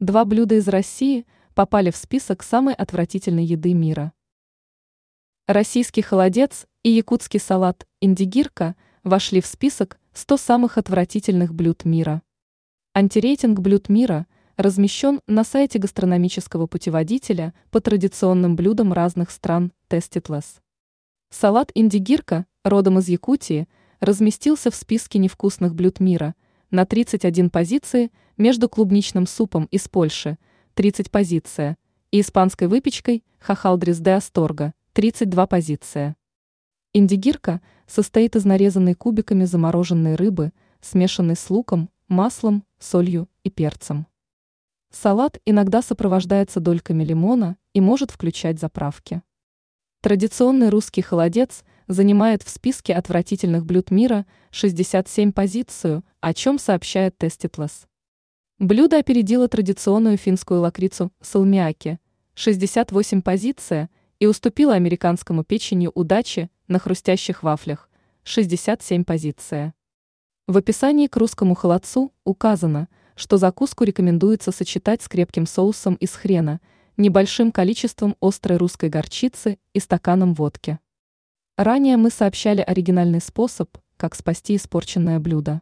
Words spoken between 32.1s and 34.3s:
и испанской выпечкой хахалдрис де